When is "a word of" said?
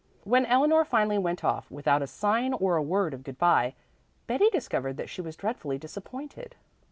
2.75-3.21